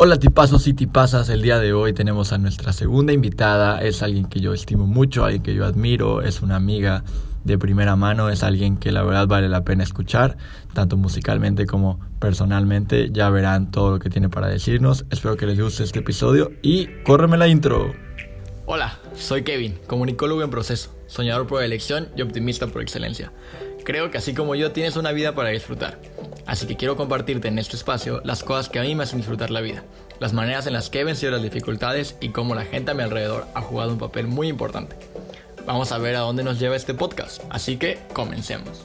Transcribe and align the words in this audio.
Hola 0.00 0.16
tipazos 0.16 0.68
y 0.68 0.74
tipazas, 0.74 1.28
el 1.28 1.42
día 1.42 1.58
de 1.58 1.72
hoy 1.72 1.92
tenemos 1.92 2.32
a 2.32 2.38
nuestra 2.38 2.72
segunda 2.72 3.12
invitada, 3.12 3.82
es 3.82 4.00
alguien 4.00 4.26
que 4.26 4.38
yo 4.38 4.54
estimo 4.54 4.86
mucho, 4.86 5.24
alguien 5.24 5.42
que 5.42 5.56
yo 5.56 5.64
admiro, 5.64 6.22
es 6.22 6.40
una 6.40 6.54
amiga 6.54 7.02
de 7.42 7.58
primera 7.58 7.96
mano, 7.96 8.30
es 8.30 8.44
alguien 8.44 8.76
que 8.76 8.92
la 8.92 9.02
verdad 9.02 9.26
vale 9.26 9.48
la 9.48 9.64
pena 9.64 9.82
escuchar, 9.82 10.36
tanto 10.72 10.96
musicalmente 10.96 11.66
como 11.66 11.98
personalmente, 12.20 13.10
ya 13.10 13.28
verán 13.28 13.72
todo 13.72 13.90
lo 13.90 13.98
que 13.98 14.08
tiene 14.08 14.28
para 14.28 14.46
decirnos, 14.46 15.04
espero 15.10 15.36
que 15.36 15.46
les 15.46 15.60
guste 15.60 15.82
este 15.82 15.98
episodio 15.98 16.52
y 16.62 16.86
córreme 17.02 17.36
la 17.36 17.48
intro. 17.48 17.92
Hola, 18.66 19.00
soy 19.16 19.42
Kevin, 19.42 19.80
comunicólogo 19.88 20.44
en 20.44 20.50
proceso, 20.50 20.94
soñador 21.08 21.48
por 21.48 21.64
elección 21.64 22.06
y 22.14 22.22
optimista 22.22 22.68
por 22.68 22.82
excelencia. 22.82 23.32
Creo 23.84 24.12
que 24.12 24.18
así 24.18 24.32
como 24.32 24.54
yo 24.54 24.70
tienes 24.70 24.96
una 24.96 25.10
vida 25.10 25.34
para 25.34 25.48
disfrutar. 25.48 25.98
Así 26.48 26.66
que 26.66 26.76
quiero 26.76 26.96
compartirte 26.96 27.48
en 27.48 27.58
este 27.58 27.76
espacio 27.76 28.22
las 28.24 28.42
cosas 28.42 28.70
que 28.70 28.78
a 28.78 28.82
mí 28.82 28.94
me 28.94 29.02
hacen 29.02 29.18
disfrutar 29.18 29.50
la 29.50 29.60
vida, 29.60 29.84
las 30.18 30.32
maneras 30.32 30.66
en 30.66 30.72
las 30.72 30.88
que 30.88 31.00
he 31.00 31.04
vencido 31.04 31.30
las 31.30 31.42
dificultades 31.42 32.16
y 32.22 32.30
cómo 32.30 32.54
la 32.54 32.64
gente 32.64 32.90
a 32.90 32.94
mi 32.94 33.02
alrededor 33.02 33.46
ha 33.54 33.60
jugado 33.60 33.92
un 33.92 33.98
papel 33.98 34.26
muy 34.28 34.48
importante. 34.48 34.96
Vamos 35.66 35.92
a 35.92 35.98
ver 35.98 36.16
a 36.16 36.20
dónde 36.20 36.42
nos 36.42 36.58
lleva 36.58 36.74
este 36.74 36.94
podcast, 36.94 37.42
así 37.50 37.76
que 37.76 37.98
comencemos. 38.14 38.82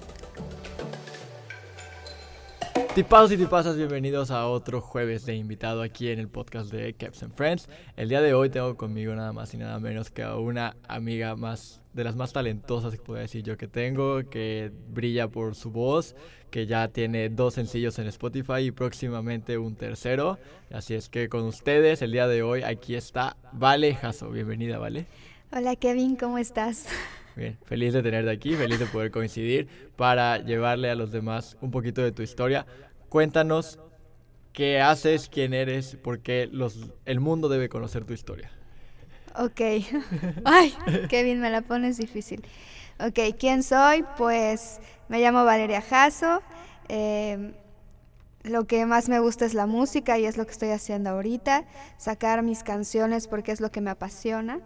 Tipados 2.95 3.31
y 3.31 3.37
tipazas, 3.37 3.75
bienvenidos 3.75 4.29
a 4.29 4.45
otro 4.47 4.79
jueves 4.79 5.25
de 5.25 5.35
invitado 5.35 5.81
aquí 5.81 6.09
en 6.09 6.19
el 6.19 6.27
podcast 6.27 6.71
de 6.71 6.93
Caps 6.93 7.23
and 7.23 7.33
Friends. 7.33 7.67
El 7.97 8.07
día 8.07 8.21
de 8.21 8.35
hoy 8.35 8.51
tengo 8.51 8.77
conmigo 8.77 9.15
nada 9.15 9.33
más 9.33 9.51
y 9.55 9.57
nada 9.57 9.79
menos 9.79 10.11
que 10.11 10.21
a 10.21 10.35
una 10.35 10.77
amiga 10.87 11.35
más 11.35 11.81
de 11.93 12.03
las 12.03 12.15
más 12.15 12.33
talentosas 12.33 12.93
que 12.93 13.01
puedo 13.01 13.19
decir 13.19 13.41
yo 13.41 13.57
que 13.57 13.67
tengo, 13.67 14.29
que 14.29 14.71
brilla 14.89 15.27
por 15.27 15.55
su 15.55 15.71
voz, 15.71 16.15
que 16.51 16.67
ya 16.67 16.87
tiene 16.87 17.29
dos 17.29 17.55
sencillos 17.55 17.97
en 17.97 18.05
Spotify 18.05 18.59
y 18.59 18.71
próximamente 18.71 19.57
un 19.57 19.75
tercero. 19.75 20.37
Así 20.71 20.93
es 20.93 21.09
que 21.09 21.29
con 21.29 21.45
ustedes 21.45 22.03
el 22.03 22.11
día 22.11 22.27
de 22.27 22.43
hoy 22.43 22.61
aquí 22.61 22.93
está 22.93 23.37
Vale 23.53 23.95
Jasso. 23.95 24.29
Bienvenida, 24.29 24.77
Vale. 24.77 25.07
Hola 25.51 25.75
Kevin, 25.77 26.15
¿cómo 26.15 26.37
estás? 26.37 26.85
Bien, 27.35 27.57
feliz 27.65 27.93
de 27.93 28.03
tenerte 28.03 28.29
aquí, 28.29 28.55
feliz 28.55 28.79
de 28.79 28.85
poder 28.85 29.09
coincidir 29.09 29.67
para 29.95 30.37
llevarle 30.37 30.89
a 30.91 30.95
los 30.95 31.11
demás 31.11 31.57
un 31.61 31.71
poquito 31.71 32.01
de 32.03 32.11
tu 32.11 32.21
historia. 32.21 32.65
Cuéntanos 33.09 33.79
qué 34.53 34.79
haces, 34.79 35.29
quién 35.29 35.53
eres, 35.53 35.95
por 35.95 36.19
qué 36.19 36.47
los, 36.51 36.91
el 37.05 37.19
mundo 37.19 37.49
debe 37.49 37.69
conocer 37.69 38.05
tu 38.05 38.13
historia. 38.13 38.51
Ok. 39.35 39.61
Ay, 40.45 40.73
Kevin, 41.09 41.39
me 41.39 41.49
la 41.49 41.61
pones 41.61 41.97
difícil. 41.97 42.43
Ok, 42.99 43.35
¿quién 43.39 43.63
soy? 43.63 44.05
Pues 44.17 44.79
me 45.09 45.19
llamo 45.19 45.43
Valeria 45.43 45.81
Jasso. 45.81 46.41
Em, 46.87 47.53
lo 48.43 48.67
que 48.67 48.85
más 48.85 49.09
me 49.09 49.19
gusta 49.19 49.45
es 49.45 49.55
la 49.55 49.65
música 49.65 50.19
y 50.19 50.25
es 50.25 50.37
lo 50.37 50.45
que 50.45 50.51
estoy 50.51 50.69
haciendo 50.69 51.09
ahorita. 51.09 51.65
Sacar 51.97 52.43
mis 52.43 52.63
canciones 52.63 53.27
porque 53.27 53.51
es 53.51 53.61
lo 53.61 53.71
que 53.71 53.81
me 53.81 53.89
apasiona. 53.89 54.59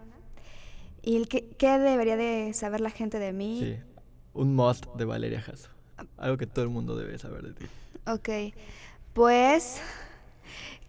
¿Y 1.08 1.24
qué, 1.24 1.48
qué 1.56 1.78
debería 1.78 2.18
de 2.18 2.52
saber 2.52 2.82
la 2.82 2.90
gente 2.90 3.18
de 3.18 3.32
mí? 3.32 3.60
Sí, 3.62 3.76
un 4.34 4.54
must 4.54 4.84
de 4.94 5.06
Valeria 5.06 5.40
Jasso. 5.40 5.70
Algo 6.18 6.36
que 6.36 6.46
todo 6.46 6.66
el 6.66 6.70
mundo 6.70 6.96
debe 6.96 7.18
saber 7.18 7.44
de 7.44 7.54
ti. 7.54 7.64
Ok, 8.06 8.54
pues 9.14 9.80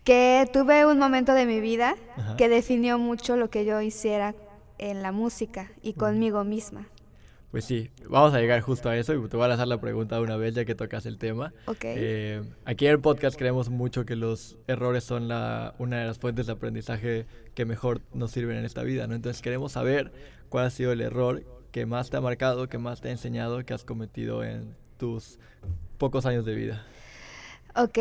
que 0.04 0.46
tuve 0.52 0.86
un 0.86 1.00
momento 1.00 1.34
de 1.34 1.46
mi 1.46 1.62
vida 1.62 1.96
Ajá. 2.18 2.36
que 2.36 2.50
definió 2.50 3.00
mucho 3.00 3.38
lo 3.38 3.50
que 3.50 3.64
yo 3.64 3.80
hiciera 3.80 4.36
en 4.78 5.02
la 5.04 5.14
música 5.14 5.72
y 5.82 5.94
conmigo 5.94 6.44
misma. 6.44 6.86
Pues 7.52 7.66
sí, 7.66 7.90
vamos 8.08 8.34
a 8.36 8.40
llegar 8.40 8.62
justo 8.62 8.90
a 8.90 8.98
eso 8.98 9.14
y 9.14 9.28
te 9.28 9.36
voy 9.36 9.46
a 9.46 9.50
lanzar 9.50 9.68
la 9.68 9.82
pregunta 9.82 10.22
una 10.22 10.38
vez 10.38 10.54
ya 10.54 10.66
que 10.66 10.76
tocas 10.76 11.08
el 11.08 11.18
tema. 11.18 11.52
Ok. 11.66 11.84
Eh, 11.84 12.44
aquí 12.64 12.86
en 12.86 12.92
el 12.92 13.00
podcast 13.00 13.38
creemos 13.38 13.70
mucho 13.70 14.06
que 14.06 14.16
los 14.16 14.58
errores 14.68 15.04
son 15.04 15.28
la, 15.28 15.74
una 15.80 15.98
de 15.98 16.06
las 16.06 16.20
fuentes 16.20 16.46
de 16.46 16.54
aprendizaje 16.54 17.26
que 17.56 17.66
mejor 17.66 18.02
nos 18.14 18.32
sirven 18.32 18.58
en 18.58 18.66
esta 18.66 18.84
vida, 18.84 19.08
¿no? 19.08 19.16
Entonces 19.16 19.42
queremos 19.42 19.72
saber 19.72 20.12
cuál 20.50 20.68
ha 20.68 20.70
sido 20.70 20.92
el 20.92 21.02
error 21.02 21.44
que 21.72 21.88
más 21.88 22.12
te 22.12 22.18
ha 22.18 22.22
marcado, 22.22 22.70
que 22.70 22.78
más 22.78 23.02
te 23.02 23.10
ha 23.10 23.12
enseñado, 23.12 23.66
que 23.66 23.74
has 23.74 23.84
cometido 23.84 24.44
en 24.44 24.76
tus 24.98 25.40
pocos 25.98 26.28
años 26.28 26.46
de 26.46 26.54
vida. 26.54 26.86
Ok, 27.76 27.98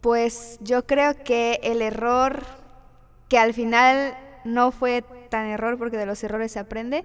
pues 0.00 0.58
yo 0.62 0.86
creo 0.86 1.14
que 1.24 1.60
el 1.62 1.82
error, 1.82 2.42
que 3.28 3.38
al 3.38 3.52
final 3.52 4.16
no 4.44 4.70
fue 4.70 5.04
tan 5.28 5.46
error 5.46 5.76
porque 5.76 5.96
de 5.96 6.06
los 6.06 6.22
errores 6.24 6.52
se 6.52 6.58
aprende, 6.58 7.04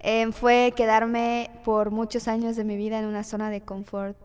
eh, 0.00 0.30
fue 0.32 0.72
quedarme 0.76 1.50
por 1.64 1.90
muchos 1.90 2.28
años 2.28 2.56
de 2.56 2.64
mi 2.64 2.76
vida 2.76 2.98
en 2.98 3.04
una 3.04 3.24
zona 3.24 3.50
de 3.50 3.60
confort 3.60 4.16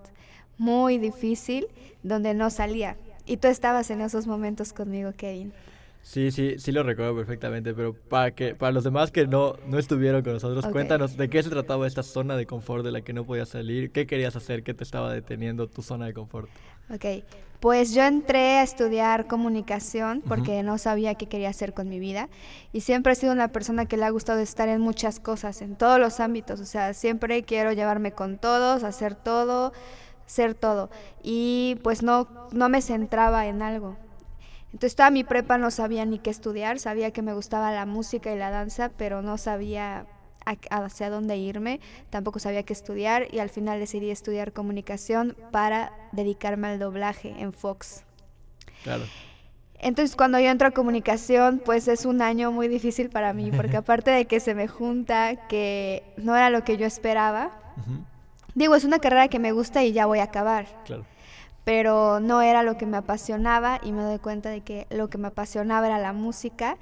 muy 0.57 0.97
difícil 0.97 1.67
donde 2.03 2.33
no 2.33 2.49
salía. 2.49 2.97
Y 3.25 3.37
tú 3.37 3.47
estabas 3.47 3.89
en 3.89 4.01
esos 4.01 4.27
momentos 4.27 4.73
conmigo, 4.73 5.11
Kevin. 5.15 5.53
Sí, 6.03 6.31
sí, 6.31 6.55
sí 6.59 6.73
lo 6.73 6.83
recuerdo 6.83 7.15
perfectamente, 7.15 7.73
pero 7.73 7.93
para 7.93 8.31
que 8.31 8.55
para 8.55 8.73
los 8.73 8.83
demás 8.83 9.09
que 9.09 9.25
no, 9.25 9.55
no 9.67 9.79
estuvieron 9.79 10.21
con 10.21 10.33
nosotros, 10.33 10.65
cuéntanos 10.67 11.15
de 11.15 11.29
qué 11.29 11.41
se 11.41 11.49
trataba 11.49 11.87
esta 11.87 12.03
zona 12.03 12.35
de 12.35 12.45
confort 12.45 12.83
de 12.83 12.91
la 12.91 13.01
que 13.01 13.13
no 13.13 13.23
podías 13.23 13.49
salir, 13.49 13.89
qué 13.89 14.05
querías 14.05 14.35
hacer, 14.35 14.63
qué 14.63 14.73
te 14.73 14.83
estaba 14.83 15.13
deteniendo 15.13 15.67
tu 15.67 15.81
zona 15.81 16.05
de 16.05 16.13
confort. 16.13 16.49
Ok, 16.93 17.23
pues 17.61 17.93
yo 17.93 18.03
entré 18.03 18.57
a 18.57 18.63
estudiar 18.63 19.27
comunicación 19.27 20.21
porque 20.27 20.61
no 20.61 20.77
sabía 20.77 21.15
qué 21.15 21.27
quería 21.27 21.49
hacer 21.49 21.73
con 21.73 21.87
mi 21.87 21.99
vida 21.99 22.27
y 22.73 22.81
siempre 22.81 23.13
he 23.13 23.15
sido 23.15 23.31
una 23.31 23.47
persona 23.47 23.85
que 23.85 23.95
le 23.95 24.03
ha 24.03 24.09
gustado 24.09 24.41
estar 24.41 24.67
en 24.67 24.81
muchas 24.81 25.21
cosas, 25.21 25.61
en 25.61 25.77
todos 25.77 26.01
los 26.01 26.19
ámbitos, 26.19 26.59
o 26.59 26.65
sea, 26.65 26.93
siempre 26.93 27.43
quiero 27.43 27.71
llevarme 27.71 28.11
con 28.11 28.37
todos, 28.37 28.83
hacer 28.83 29.15
todo, 29.15 29.71
ser 30.25 30.53
todo 30.53 30.89
y 31.23 31.79
pues 31.81 32.03
no, 32.03 32.27
no 32.51 32.67
me 32.67 32.81
centraba 32.81 33.47
en 33.47 33.61
algo. 33.61 33.95
Entonces 34.73 34.95
toda 34.95 35.11
mi 35.11 35.23
prepa 35.23 35.59
no 35.59 35.69
sabía 35.69 36.03
ni 36.05 36.17
qué 36.17 36.31
estudiar, 36.31 36.79
sabía 36.79 37.11
que 37.11 37.21
me 37.21 37.33
gustaba 37.33 37.71
la 37.71 37.85
música 37.85 38.33
y 38.33 38.37
la 38.37 38.49
danza, 38.49 38.89
pero 38.97 39.21
no 39.21 39.37
sabía 39.37 40.07
hacia 40.71 41.09
dónde 41.09 41.37
irme, 41.37 41.79
tampoco 42.09 42.39
sabía 42.39 42.63
qué 42.63 42.73
estudiar 42.73 43.33
y 43.33 43.39
al 43.39 43.49
final 43.49 43.79
decidí 43.79 44.09
estudiar 44.09 44.51
comunicación 44.51 45.37
para 45.51 45.93
dedicarme 46.11 46.67
al 46.67 46.79
doblaje 46.79 47.33
en 47.37 47.53
Fox. 47.53 48.03
Claro. 48.83 49.03
Entonces 49.79 50.15
cuando 50.15 50.39
yo 50.39 50.49
entro 50.49 50.67
a 50.67 50.71
comunicación, 50.71 51.61
pues 51.63 51.87
es 51.87 52.05
un 52.05 52.21
año 52.21 52.51
muy 52.51 52.67
difícil 52.67 53.09
para 53.09 53.31
mí, 53.33 53.51
porque 53.51 53.77
aparte 53.77 54.09
de 54.11 54.25
que 54.25 54.39
se 54.39 54.55
me 54.55 54.67
junta 54.67 55.47
que 55.47 56.03
no 56.17 56.35
era 56.35 56.49
lo 56.49 56.63
que 56.63 56.77
yo 56.77 56.87
esperaba, 56.87 57.51
digo, 58.55 58.75
es 58.75 58.85
una 58.85 58.99
carrera 58.99 59.27
que 59.27 59.39
me 59.39 59.51
gusta 59.51 59.83
y 59.83 59.93
ya 59.93 60.07
voy 60.07 60.19
a 60.19 60.23
acabar, 60.23 60.65
Claro. 60.85 61.05
Pero 61.63 62.19
no 62.19 62.41
era 62.41 62.63
lo 62.63 62.77
que 62.77 62.85
me 62.85 62.97
apasionaba 62.97 63.79
y 63.83 63.91
me 63.91 64.03
doy 64.03 64.19
cuenta 64.19 64.49
de 64.49 64.61
que 64.61 64.87
lo 64.89 65.09
que 65.09 65.17
me 65.17 65.27
apasionaba 65.27 65.87
era 65.87 65.99
la 65.99 66.13
música 66.13 66.77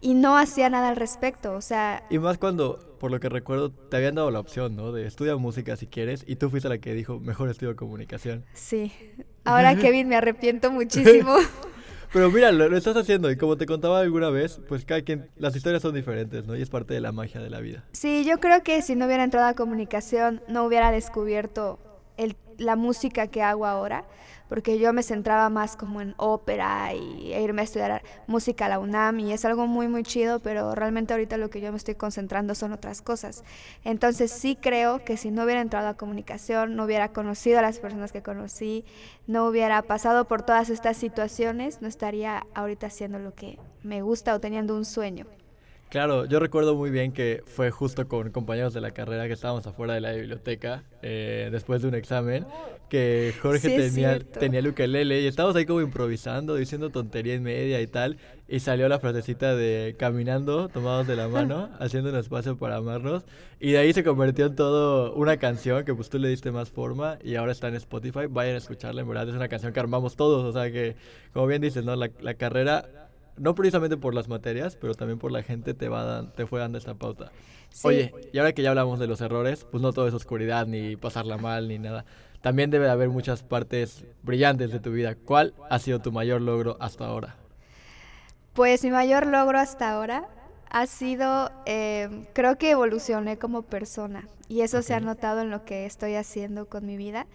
y 0.00 0.14
no 0.14 0.36
hacía 0.36 0.68
nada 0.68 0.88
al 0.88 0.96
respecto, 0.96 1.52
o 1.54 1.60
sea, 1.60 2.04
Y 2.10 2.18
más 2.18 2.36
cuando, 2.36 2.96
por 2.98 3.10
lo 3.10 3.20
que 3.20 3.28
recuerdo, 3.28 3.70
te 3.70 3.96
habían 3.96 4.16
dado 4.16 4.30
la 4.30 4.40
opción, 4.40 4.74
¿no? 4.74 4.90
De 4.90 5.06
estudia 5.06 5.36
música 5.36 5.76
si 5.76 5.86
quieres, 5.86 6.24
y 6.26 6.36
tú 6.36 6.50
fuiste 6.50 6.68
la 6.68 6.78
que 6.78 6.92
dijo, 6.92 7.20
mejor 7.20 7.48
estudio 7.48 7.76
comunicación. 7.76 8.44
sí. 8.52 8.92
Ahora 9.44 9.74
Kevin 9.80 10.08
me 10.08 10.16
arrepiento 10.16 10.70
muchísimo. 10.70 11.36
Pero 12.12 12.30
mira, 12.30 12.52
lo, 12.52 12.68
lo 12.68 12.76
estás 12.76 12.96
haciendo, 12.96 13.30
y 13.30 13.36
como 13.36 13.56
te 13.56 13.64
contaba 13.64 14.00
alguna 14.00 14.28
vez, 14.28 14.60
pues 14.68 14.84
cada 14.84 15.00
quien, 15.02 15.30
las 15.36 15.56
historias 15.56 15.82
son 15.82 15.94
diferentes, 15.94 16.46
¿no? 16.46 16.54
Y 16.56 16.62
es 16.62 16.68
parte 16.68 16.92
de 16.94 17.00
la 17.00 17.10
magia 17.10 17.40
de 17.40 17.48
la 17.48 17.60
vida. 17.60 17.84
Sí, 17.92 18.24
yo 18.24 18.38
creo 18.38 18.62
que 18.62 18.82
si 18.82 18.96
no 18.96 19.06
hubiera 19.06 19.24
entrado 19.24 19.46
a 19.46 19.54
comunicación 19.54 20.42
no 20.48 20.64
hubiera 20.64 20.90
descubierto 20.90 21.78
la 22.58 22.76
música 22.76 23.26
que 23.26 23.42
hago 23.42 23.66
ahora, 23.66 24.04
porque 24.48 24.78
yo 24.78 24.92
me 24.92 25.02
centraba 25.02 25.48
más 25.48 25.76
como 25.76 26.00
en 26.02 26.14
ópera 26.18 26.92
y 26.92 27.32
e 27.32 27.42
irme 27.42 27.62
a 27.62 27.64
estudiar 27.64 28.02
música 28.26 28.66
a 28.66 28.68
la 28.68 28.78
UNAM 28.78 29.20
y 29.20 29.32
es 29.32 29.44
algo 29.44 29.66
muy 29.66 29.88
muy 29.88 30.02
chido, 30.02 30.40
pero 30.40 30.74
realmente 30.74 31.14
ahorita 31.14 31.38
lo 31.38 31.48
que 31.48 31.60
yo 31.60 31.70
me 31.70 31.78
estoy 31.78 31.94
concentrando 31.94 32.54
son 32.54 32.72
otras 32.72 33.00
cosas. 33.00 33.44
Entonces 33.82 34.30
sí 34.30 34.56
creo 34.60 35.04
que 35.04 35.16
si 35.16 35.30
no 35.30 35.44
hubiera 35.44 35.60
entrado 35.62 35.88
a 35.88 35.94
comunicación, 35.94 36.76
no 36.76 36.84
hubiera 36.84 37.12
conocido 37.12 37.60
a 37.60 37.62
las 37.62 37.78
personas 37.78 38.12
que 38.12 38.22
conocí, 38.22 38.84
no 39.26 39.46
hubiera 39.46 39.80
pasado 39.82 40.26
por 40.26 40.42
todas 40.42 40.68
estas 40.68 40.98
situaciones, 40.98 41.80
no 41.80 41.88
estaría 41.88 42.46
ahorita 42.54 42.88
haciendo 42.88 43.18
lo 43.18 43.34
que 43.34 43.58
me 43.82 44.02
gusta 44.02 44.34
o 44.34 44.40
teniendo 44.40 44.76
un 44.76 44.84
sueño. 44.84 45.26
Claro, 45.92 46.24
yo 46.24 46.40
recuerdo 46.40 46.74
muy 46.74 46.88
bien 46.88 47.12
que 47.12 47.42
fue 47.44 47.70
justo 47.70 48.08
con 48.08 48.30
compañeros 48.30 48.72
de 48.72 48.80
la 48.80 48.92
carrera 48.92 49.26
que 49.26 49.34
estábamos 49.34 49.66
afuera 49.66 49.92
de 49.92 50.00
la 50.00 50.12
biblioteca 50.12 50.84
eh, 51.02 51.50
después 51.52 51.82
de 51.82 51.88
un 51.88 51.94
examen, 51.94 52.46
que 52.88 53.34
Jorge 53.42 53.68
Sí, 53.68 53.76
tenía, 53.76 54.18
tenía 54.18 54.60
el 54.60 54.68
ukelele 54.68 55.20
y 55.20 55.26
estábamos 55.26 55.54
ahí 55.54 55.66
como 55.66 55.82
improvisando, 55.82 56.54
diciendo 56.54 56.88
tontería 56.88 57.34
en 57.34 57.42
media 57.42 57.78
y 57.82 57.86
tal, 57.86 58.16
y 58.48 58.60
salió 58.60 58.88
la 58.88 59.00
frasecita 59.00 59.54
de 59.54 59.94
caminando, 59.98 60.70
tomados 60.70 61.06
de 61.06 61.14
la 61.14 61.28
mano, 61.28 61.68
haciendo 61.78 62.08
un 62.08 62.16
espacio 62.16 62.56
para 62.56 62.76
amarnos, 62.76 63.24
y 63.60 63.72
de 63.72 63.78
ahí 63.78 63.92
se 63.92 64.02
convirtió 64.02 64.46
en 64.46 64.56
todo 64.56 65.12
una 65.12 65.36
canción 65.36 65.84
que 65.84 65.94
pues 65.94 66.08
tú 66.08 66.18
le 66.18 66.28
diste 66.28 66.52
más 66.52 66.70
forma 66.70 67.18
y 67.22 67.34
ahora 67.34 67.52
está 67.52 67.68
en 67.68 67.74
Spotify, 67.74 68.28
vayan 68.30 68.54
a 68.54 68.58
escucharla, 68.58 69.02
en 69.02 69.08
verdad 69.08 69.28
es 69.28 69.34
una 69.34 69.48
canción 69.48 69.74
que 69.74 69.80
armamos 69.80 70.16
todos, 70.16 70.42
o 70.42 70.58
sea 70.58 70.72
que, 70.72 70.96
como 71.34 71.46
bien 71.48 71.60
dices, 71.60 71.84
¿no? 71.84 71.96
La, 71.96 72.08
la 72.22 72.32
carrera 72.32 72.88
no 73.42 73.56
precisamente 73.56 73.96
por 73.96 74.14
las 74.14 74.28
materias, 74.28 74.76
pero 74.80 74.94
también 74.94 75.18
por 75.18 75.32
la 75.32 75.42
gente 75.42 75.74
te, 75.74 75.88
va 75.88 76.30
te 76.36 76.46
fue 76.46 76.60
dando 76.60 76.78
esta 76.78 76.94
pauta. 76.94 77.32
Oye, 77.82 78.14
y 78.32 78.38
ahora 78.38 78.52
que 78.52 78.62
ya 78.62 78.68
hablamos 78.68 79.00
de 79.00 79.08
los 79.08 79.20
errores, 79.20 79.66
pues 79.68 79.82
no 79.82 79.92
todo 79.92 80.06
es 80.06 80.14
oscuridad, 80.14 80.68
ni 80.68 80.94
pasarla 80.94 81.38
mal, 81.38 81.66
ni 81.66 81.80
nada. 81.80 82.04
También 82.40 82.70
debe 82.70 82.84
de 82.84 82.92
haber 82.92 83.08
muchas 83.08 83.42
partes 83.42 84.04
brillantes 84.22 84.70
de 84.70 84.78
tu 84.78 84.92
vida. 84.92 85.16
¿Cuál 85.16 85.54
ha 85.68 85.80
sido 85.80 85.98
tu 85.98 86.12
mayor 86.12 86.40
logro 86.40 86.76
hasta 86.78 87.04
ahora? 87.04 87.34
Pues 88.52 88.84
mi 88.84 88.92
mayor 88.92 89.26
logro 89.26 89.58
hasta 89.58 89.90
ahora 89.90 90.28
ha 90.70 90.86
sido, 90.86 91.50
eh, 91.66 92.28
creo 92.34 92.58
que 92.58 92.70
evolucioné 92.70 93.38
como 93.38 93.62
persona 93.62 94.28
y 94.46 94.60
eso 94.60 94.82
se 94.82 94.94
ha 94.94 95.00
notado 95.00 95.40
en 95.40 95.50
lo 95.50 95.64
que 95.64 95.84
estoy 95.84 96.14
haciendo 96.14 96.66
con 96.66 96.86
mi 96.86 96.96
vida, 96.96 97.26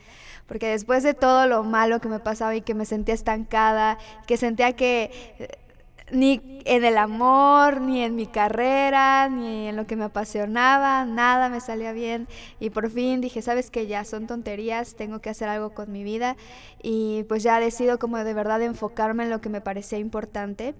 porque 0.45 0.69
después 0.69 1.03
de 1.03 1.13
todo 1.13 1.47
lo 1.47 1.65
malo 1.65 1.99
que 1.99 2.07
me 2.07 2.19
pasaba 2.19 2.55
y 2.55 2.61
que 2.61 2.75
me 2.75 2.85
sentía 2.85 3.13
estancada, 3.13 3.97
que 4.25 4.37
sentía 4.37 4.73
que 4.73 5.66
ni 6.11 6.61
en 6.65 6.85
el 6.85 6.97
amor, 6.97 7.81
ni 7.81 8.01
en 8.01 8.15
mi 8.15 8.27
carrera, 8.27 9.27
ni 9.29 9.67
en 9.67 9.75
lo 9.75 9.85
que 9.87 9.95
me 9.95 10.05
apasionaba, 10.05 11.05
nada 11.05 11.49
me 11.49 11.59
salía 11.59 11.91
bien. 11.91 12.27
Y 12.59 12.69
por 12.69 12.89
fin 12.89 13.19
dije, 13.19 13.41
sabes 13.41 13.69
que 13.71 13.87
ya 13.87 14.05
son 14.05 14.27
tonterías, 14.27 14.95
tengo 14.95 15.19
que 15.19 15.29
hacer 15.29 15.49
algo 15.49 15.71
con 15.71 15.91
mi 15.91 16.03
vida 16.03 16.37
y 16.81 17.23
pues 17.23 17.43
ya 17.43 17.59
decido 17.59 17.99
como 17.99 18.17
de 18.17 18.33
verdad 18.33 18.61
enfocarme 18.61 19.23
en 19.23 19.29
lo 19.29 19.41
que 19.41 19.49
me 19.49 19.61
parecía 19.61 19.99
importante. 19.99 20.75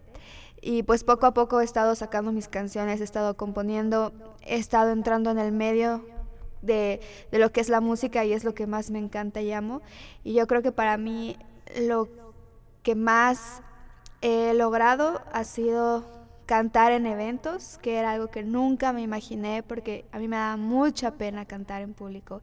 Y 0.61 0.83
pues 0.83 1.03
poco 1.03 1.25
a 1.25 1.33
poco 1.33 1.61
he 1.61 1.63
estado 1.63 1.93
sacando 1.95 2.31
mis 2.31 2.47
canciones, 2.47 3.01
he 3.01 3.03
estado 3.03 3.37
componiendo, 3.37 4.13
he 4.41 4.55
estado 4.55 4.91
entrando 4.91 5.29
en 5.29 5.39
el 5.39 5.51
medio 5.51 6.03
de, 6.61 6.99
de, 7.31 7.39
lo 7.39 7.51
que 7.51 7.61
es 7.61 7.69
la 7.69 7.79
música 7.79 8.25
y 8.25 8.33
es 8.33 8.43
lo 8.43 8.55
que 8.55 8.65
más 8.65 8.89
me 8.89 8.99
encanta 8.99 9.41
y 9.41 9.51
amo. 9.51 9.81
Y 10.23 10.33
yo 10.33 10.47
creo 10.47 10.63
que 10.63 10.71
para 10.71 10.97
mí 10.97 11.37
lo 11.79 12.09
que 12.81 12.95
más 12.95 13.61
he 14.21 14.53
logrado 14.53 15.21
ha 15.31 15.43
sido 15.43 16.03
cantar 16.45 16.93
en 16.93 17.05
eventos, 17.05 17.77
que 17.81 17.97
era 17.97 18.11
algo 18.11 18.27
que 18.27 18.41
nunca 18.41 18.93
me 18.93 19.01
imaginé 19.01 19.63
porque 19.63 20.05
a 20.11 20.17
mí 20.17 20.27
me 20.27 20.37
da 20.37 20.55
mucha 20.55 21.11
pena 21.11 21.45
cantar 21.45 21.81
en 21.81 21.93
público. 21.93 22.41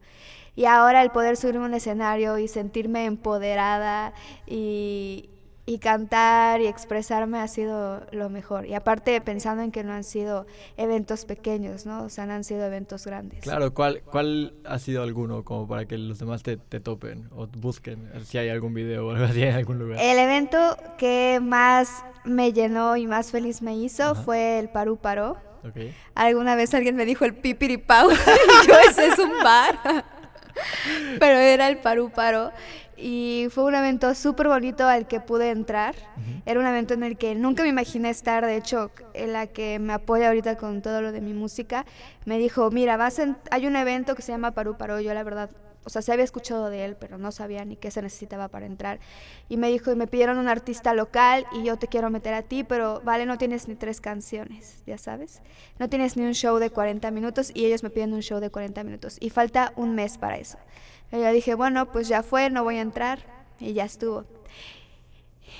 Y 0.55 0.65
ahora 0.65 1.01
el 1.01 1.09
poder 1.09 1.35
subirme 1.35 1.63
a 1.63 1.67
un 1.67 1.73
escenario 1.73 2.37
y 2.37 2.47
sentirme 2.47 3.05
empoderada 3.05 4.13
y, 4.45 5.29
y 5.67 5.79
cantar 5.79 6.61
y 6.61 6.67
expresarme 6.67 7.39
ha 7.39 7.47
sido 7.47 8.05
lo 8.11 8.29
mejor. 8.29 8.67
Y 8.67 8.75
aparte 8.75 9.19
pensando 9.21 9.63
en 9.63 9.71
que 9.71 9.83
no 9.83 9.93
han 9.93 10.03
sido 10.03 10.45
eventos 10.77 11.25
pequeños, 11.25 11.85
¿no? 11.85 12.03
O 12.03 12.09
sea, 12.09 12.25
han 12.25 12.43
sido 12.43 12.65
eventos 12.65 13.05
grandes. 13.05 13.39
Claro, 13.41 13.73
¿cuál, 13.73 14.03
cuál 14.03 14.53
ha 14.65 14.77
sido 14.77 15.01
alguno 15.01 15.43
como 15.43 15.67
para 15.67 15.85
que 15.85 15.97
los 15.97 16.19
demás 16.19 16.43
te, 16.43 16.57
te 16.57 16.79
topen 16.79 17.29
o 17.31 17.47
busquen 17.47 18.11
si 18.25 18.37
hay 18.37 18.49
algún 18.49 18.73
video 18.73 19.07
o 19.07 19.11
algo 19.11 19.25
así 19.25 19.41
en 19.41 19.55
algún 19.55 19.79
lugar? 19.79 19.99
El 19.99 20.19
evento 20.19 20.77
que 20.97 21.39
más 21.41 22.03
me 22.23 22.53
llenó 22.53 22.95
y 22.97 23.07
más 23.07 23.31
feliz 23.31 23.61
me 23.61 23.75
hizo 23.75 24.13
fue 24.15 24.59
el 24.59 24.69
Parú 24.69 24.97
Paró. 24.97 25.37
Okay. 25.67 25.95
Alguna 26.13 26.55
vez 26.55 26.75
alguien 26.75 26.95
me 26.95 27.05
dijo 27.05 27.25
el 27.25 27.33
pipiripau 27.33 28.11
y 28.11 28.67
yo 28.67 28.73
ese 28.87 29.07
es 29.07 29.17
un 29.17 29.31
bar. 29.43 29.79
Pero 31.19 31.39
era 31.39 31.67
el 31.67 31.77
Parú 31.79 32.11
Paró 32.13 32.51
y 32.97 33.47
fue 33.49 33.65
un 33.65 33.75
evento 33.75 34.13
súper 34.15 34.47
bonito 34.47 34.87
al 34.87 35.07
que 35.07 35.19
pude 35.19 35.49
entrar. 35.49 35.95
Era 36.45 36.59
un 36.59 36.65
evento 36.65 36.93
en 36.93 37.03
el 37.03 37.17
que 37.17 37.35
nunca 37.35 37.63
me 37.63 37.69
imaginé 37.69 38.09
estar, 38.09 38.45
de 38.45 38.55
hecho, 38.55 38.91
en 39.13 39.33
la 39.33 39.47
que 39.47 39.79
me 39.79 39.93
apoya 39.93 40.27
ahorita 40.27 40.57
con 40.57 40.81
todo 40.81 41.01
lo 41.01 41.11
de 41.11 41.21
mi 41.21 41.33
música, 41.33 41.85
me 42.25 42.37
dijo, 42.37 42.71
mira, 42.71 42.97
vas 42.97 43.21
hay 43.51 43.67
un 43.67 43.75
evento 43.75 44.15
que 44.15 44.21
se 44.21 44.31
llama 44.31 44.51
Parú 44.51 44.77
Paró, 44.77 44.99
yo 44.99 45.13
la 45.13 45.23
verdad, 45.23 45.49
o 45.85 45.89
sea, 45.89 46.01
se 46.01 46.11
había 46.11 46.25
escuchado 46.25 46.69
de 46.69 46.83
él, 46.83 46.97
pero 46.99 47.17
no 47.17 47.31
sabía 47.31 47.63
ni 47.63 47.75
qué 47.75 47.91
se 47.91 48.01
necesitaba 48.01 48.47
para 48.47 48.65
entrar. 48.65 48.99
Y 49.49 49.57
me 49.57 49.69
dijo, 49.69 49.91
y 49.91 49.95
me 49.95 50.07
pidieron 50.07 50.37
un 50.37 50.47
artista 50.47 50.93
local 50.93 51.45
y 51.53 51.63
yo 51.63 51.77
te 51.77 51.87
quiero 51.87 52.09
meter 52.09 52.33
a 52.33 52.41
ti, 52.41 52.63
pero 52.63 53.01
vale, 53.03 53.25
no 53.25 53.37
tienes 53.37 53.67
ni 53.67 53.75
tres 53.75 54.01
canciones, 54.01 54.83
ya 54.87 54.97
sabes. 54.97 55.41
No 55.77 55.87
tienes 55.87 56.17
ni 56.17 56.25
un 56.25 56.33
show 56.33 56.57
de 56.57 56.71
40 56.71 57.11
minutos 57.11 57.51
y 57.53 57.65
ellos 57.65 57.83
me 57.83 57.91
piden 57.91 58.13
un 58.13 58.21
show 58.21 58.39
de 58.39 58.49
40 58.49 58.83
minutos. 58.83 59.17
Y 59.19 59.29
falta 59.29 59.73
un 59.75 59.93
mes 59.93 60.17
para 60.17 60.37
eso. 60.37 60.57
Y 61.11 61.19
yo 61.19 61.31
dije, 61.31 61.55
bueno, 61.55 61.91
pues 61.91 62.07
ya 62.07 62.23
fue, 62.23 62.49
no 62.49 62.63
voy 62.63 62.77
a 62.77 62.81
entrar. 62.81 63.19
Y 63.59 63.73
ya 63.73 63.85
estuvo. 63.85 64.25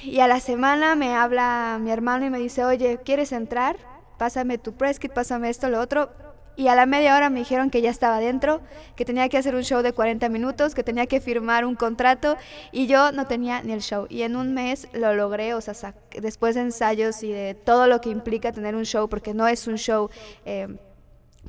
Y 0.04 0.20
a 0.20 0.28
la 0.28 0.40
semana 0.40 0.96
me 0.96 1.16
habla 1.16 1.80
mi 1.82 1.92
hermano 1.92 2.26
y 2.26 2.30
me 2.30 2.40
dice, 2.40 2.64
oye, 2.64 3.00
¿quieres 3.04 3.32
entrar? 3.32 3.78
Pásame 4.18 4.58
tu 4.58 4.74
press 4.74 5.00
kit, 5.00 5.12
pásame 5.12 5.50
esto, 5.50 5.70
lo 5.70 5.80
otro. 5.80 6.12
Y 6.58 6.68
a 6.68 6.76
la 6.76 6.86
media 6.86 7.16
hora 7.16 7.30
me 7.30 7.40
dijeron 7.40 7.70
que 7.70 7.82
ya 7.82 7.90
estaba 7.90 8.20
dentro, 8.20 8.62
que 8.96 9.04
tenía 9.04 9.28
que 9.28 9.38
hacer 9.38 9.56
un 9.56 9.64
show 9.64 9.82
de 9.82 9.92
40 9.92 10.30
minutos, 10.30 10.74
que 10.74 10.84
tenía 10.84 11.06
que 11.06 11.20
firmar 11.20 11.66
un 11.66 11.76
contrato 11.76 12.38
y 12.72 12.88
yo 12.88 13.12
no 13.12 13.28
tenía 13.28 13.62
ni 13.62 13.74
el 13.74 13.82
show. 13.82 14.08
Y 14.10 14.22
en 14.22 14.38
un 14.38 14.54
mes 14.54 14.88
lo 14.94 15.14
logré, 15.14 15.54
o 15.54 15.60
sea, 15.60 15.96
después 16.22 16.56
de 16.56 16.62
ensayos 16.62 17.24
y 17.24 17.32
de 17.32 17.56
todo 17.56 17.88
lo 17.88 18.00
que 18.00 18.10
implica 18.10 18.54
tener 18.54 18.76
un 18.76 18.86
show, 18.86 19.10
porque 19.10 19.34
no 19.34 19.48
es 19.48 19.68
un 19.68 19.78
show... 19.78 20.10
Eh, 20.46 20.78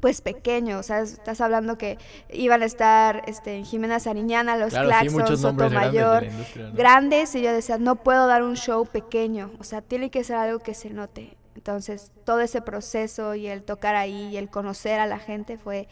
pues 0.01 0.21
pequeño, 0.21 0.79
o 0.79 0.83
sea, 0.83 1.01
estás 1.01 1.41
hablando 1.41 1.79
que 1.79 1.99
iban 2.31 2.63
a 2.63 2.67
estar 2.67 3.23
este, 3.27 3.65
Jimena 3.65 4.01
Sariñana, 4.01 4.57
los 4.57 4.71
claro, 4.71 4.89
Claxons, 4.89 5.41
Sotomayor, 5.41 6.25
grandes, 6.25 6.75
grandes, 6.75 7.35
y 7.35 7.43
yo 7.43 7.53
decía, 7.53 7.79
no 7.79 7.97
puedo 7.97 8.27
dar 8.27 8.43
un 8.43 8.57
show 8.57 8.87
pequeño, 8.87 9.53
o 9.59 9.65
sea, 9.65 9.83
tiene 9.83 10.11
que 10.11 10.25
ser 10.25 10.37
algo 10.37 10.59
que 10.59 10.75
se 10.75 10.91
note. 10.91 11.37
Entonces, 11.55 12.13
todo 12.25 12.41
ese 12.41 12.61
proceso 12.61 13.35
y 13.35 13.47
el 13.47 13.63
tocar 13.63 13.97
ahí 13.97 14.29
y 14.31 14.37
el 14.37 14.51
conocer 14.51 15.01
a 15.01 15.07
la 15.07 15.19
gente 15.19 15.57
fue 15.57 15.89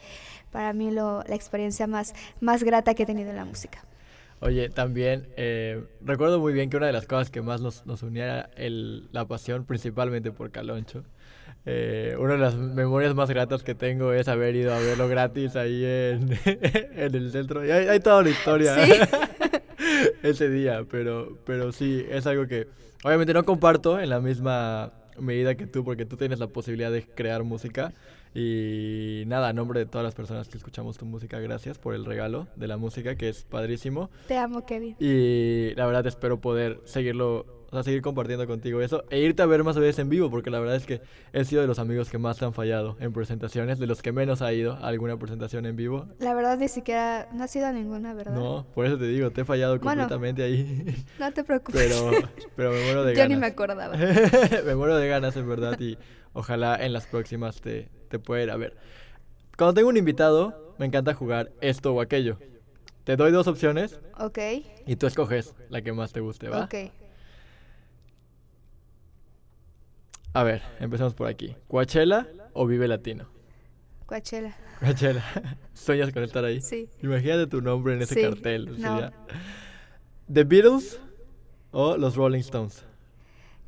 para 0.51 0.71
mí 0.73 0.91
lo, 0.91 1.23
la 1.27 1.35
experiencia 1.35 1.87
más, 1.87 2.13
más 2.39 2.63
grata 2.63 2.93
que 2.93 3.03
he 3.03 3.05
tenido 3.05 3.31
en 3.31 3.35
la 3.35 3.45
música. 3.45 3.83
Oye, 4.41 4.69
también 4.69 5.27
eh, 5.37 5.83
recuerdo 6.01 6.39
muy 6.39 6.53
bien 6.53 6.69
que 6.69 6.77
una 6.77 6.85
de 6.85 6.93
las 6.93 7.07
cosas 7.07 7.31
que 7.31 7.41
más 7.41 7.61
nos, 7.61 7.85
nos 7.85 8.03
unía 8.03 8.25
era 8.25 8.49
el, 8.55 9.09
la 9.11 9.25
pasión, 9.25 9.65
principalmente 9.65 10.31
por 10.31 10.51
Caloncho. 10.51 11.03
Eh, 11.67 12.15
una 12.19 12.33
de 12.33 12.39
las 12.39 12.55
memorias 12.55 13.15
más 13.15 13.29
gratas 13.29 13.63
que 13.63 13.73
tengo 13.73 14.13
es 14.13 14.27
haber 14.27 14.55
ido 14.55 14.73
a 14.73 14.79
verlo 14.79 15.07
gratis 15.07 15.55
ahí 15.55 15.83
en, 15.83 16.37
en 16.45 17.15
el 17.15 17.31
centro. 17.31 17.65
Y 17.65 17.71
hay, 17.71 17.87
hay, 17.87 17.99
toda 17.99 18.19
una 18.19 18.29
historia 18.29 18.75
ese 20.23 20.49
día, 20.49 20.85
pero, 20.89 21.39
pero 21.43 21.71
sí, 21.71 22.05
es 22.09 22.27
algo 22.27 22.47
que 22.47 22.67
obviamente 23.03 23.33
no 23.33 23.43
comparto 23.45 23.99
en 23.99 24.09
la 24.09 24.19
misma 24.19 24.93
medida 25.19 25.55
que 25.55 25.65
tú, 25.65 25.83
porque 25.83 26.05
tú 26.05 26.17
tienes 26.17 26.39
la 26.39 26.47
posibilidad 26.47 26.91
de 26.91 27.03
crear 27.03 27.43
música. 27.43 27.93
Y 28.33 29.23
nada, 29.27 29.47
a 29.47 29.53
nombre 29.53 29.79
de 29.79 29.85
todas 29.85 30.03
las 30.03 30.13
personas 30.13 30.49
que 30.49 30.57
escuchamos 30.57 30.97
tu 30.97 31.05
música, 31.05 31.39
gracias 31.39 31.77
por 31.77 31.95
el 31.95 32.03
regalo 32.03 32.47
de 32.57 32.67
la 32.67 32.75
música, 32.75 33.15
que 33.15 33.29
es 33.29 33.43
padrísimo. 33.43 34.09
Te 34.27 34.37
amo, 34.37 34.65
Kevin. 34.65 34.97
Y 34.99 35.73
la 35.75 35.85
verdad 35.85 36.05
espero 36.05 36.41
poder 36.41 36.81
seguirlo 36.83 37.64
a 37.77 37.83
seguir 37.83 38.01
compartiendo 38.01 38.47
contigo 38.47 38.81
eso 38.81 39.03
e 39.09 39.19
irte 39.19 39.41
a 39.41 39.45
ver 39.45 39.63
más 39.63 39.77
veces 39.77 39.99
en 39.99 40.09
vivo, 40.09 40.29
porque 40.29 40.49
la 40.49 40.59
verdad 40.59 40.75
es 40.75 40.85
que 40.85 41.01
he 41.33 41.45
sido 41.45 41.61
de 41.61 41.67
los 41.67 41.79
amigos 41.79 42.09
que 42.09 42.17
más 42.17 42.37
te 42.37 42.45
han 42.45 42.53
fallado 42.53 42.97
en 42.99 43.13
presentaciones, 43.13 43.79
de 43.79 43.87
los 43.87 44.01
que 44.01 44.11
menos 44.11 44.41
ha 44.41 44.53
ido 44.53 44.73
a 44.73 44.87
alguna 44.87 45.17
presentación 45.17 45.65
en 45.65 45.75
vivo. 45.75 46.07
La 46.19 46.33
verdad 46.33 46.57
ni 46.57 46.67
siquiera, 46.67 47.27
no 47.33 47.43
ha 47.43 47.47
sido 47.47 47.71
ninguna, 47.71 48.13
¿verdad? 48.13 48.35
No, 48.35 48.65
por 48.73 48.85
eso 48.85 48.97
te 48.97 49.07
digo, 49.07 49.31
te 49.31 49.41
he 49.41 49.45
fallado 49.45 49.79
completamente 49.79 50.43
ahí. 50.43 51.05
No 51.19 51.31
te 51.31 51.43
preocupes. 51.43 51.81
Pero, 51.81 52.11
pero 52.55 52.71
me 52.71 52.83
muero 52.83 53.03
de 53.03 53.13
ganas. 53.13 53.29
Yo 53.29 53.35
ni 53.35 53.39
me 53.39 53.47
acordaba. 53.47 53.95
me 54.65 54.75
muero 54.75 54.95
de 54.97 55.07
ganas, 55.07 55.35
en 55.35 55.47
verdad, 55.47 55.79
y 55.79 55.97
ojalá 56.33 56.75
en 56.83 56.93
las 56.93 57.07
próximas 57.07 57.61
te, 57.61 57.89
te 58.09 58.19
pueda 58.19 58.43
ir 58.43 58.51
a 58.51 58.57
ver. 58.57 58.75
Cuando 59.57 59.73
tengo 59.73 59.89
un 59.89 59.97
invitado, 59.97 60.73
me 60.77 60.85
encanta 60.85 61.13
jugar 61.13 61.51
esto 61.61 61.93
o 61.93 62.01
aquello. 62.01 62.37
Te 63.05 63.15
doy 63.15 63.31
dos 63.31 63.47
opciones. 63.47 63.99
Ok. 64.19 64.39
Y 64.87 64.95
tú 64.95 65.07
escoges 65.07 65.53
la 65.69 65.81
que 65.81 65.93
más 65.93 66.11
te 66.11 66.21
guste, 66.21 66.49
¿va? 66.49 66.65
Ok. 66.65 66.75
A 70.35 70.43
ver, 70.43 70.61
empecemos 70.81 71.13
por 71.13 71.27
aquí. 71.27 71.55
¿Coachella 71.69 72.27
o 72.51 72.67
Vive 72.67 72.89
Latino? 72.89 73.25
Coachella. 74.05 74.53
Coachella. 74.81 75.23
¿Sueñas 75.73 76.11
con 76.11 76.23
estar 76.23 76.43
ahí? 76.43 76.59
Sí. 76.59 76.89
Imagínate 77.01 77.47
tu 77.47 77.61
nombre 77.61 77.93
en 77.93 78.01
ese 78.01 78.15
sí. 78.15 78.21
cartel. 78.21 78.81
No. 78.81 79.11
¿The 80.27 80.43
Beatles 80.43 80.99
o 81.71 81.95
los 81.95 82.17
Rolling 82.17 82.41
Stones? 82.41 82.83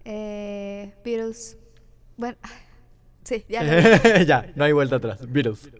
Eh, 0.04 0.94
Beatles. 1.06 1.58
Bueno, 2.18 2.36
sí, 3.24 3.46
ya. 3.48 4.24
ya, 4.26 4.52
no 4.58 4.66
hay 4.66 4.74
vuelta 4.74 4.98
atrás. 4.98 5.26
Beatles. 5.26 5.72